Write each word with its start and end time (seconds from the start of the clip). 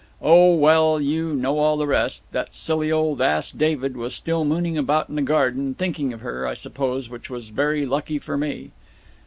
Oh 0.23 0.55
well, 0.55 0.99
you 0.99 1.35
know 1.35 1.59
all 1.59 1.77
the 1.77 1.85
rest. 1.85 2.25
That 2.31 2.55
silly 2.55 2.91
old 2.91 3.21
ass, 3.21 3.51
David, 3.51 3.95
was 3.95 4.15
still 4.15 4.43
mooning 4.43 4.75
about 4.75 5.09
in 5.09 5.15
the 5.15 5.21
garden, 5.21 5.75
thinking 5.75 6.11
of 6.11 6.21
her, 6.21 6.47
I 6.47 6.55
suppose, 6.55 7.07
which 7.07 7.29
was 7.29 7.49
very 7.49 7.85
lucky 7.85 8.17
for 8.17 8.35
me." 8.35 8.71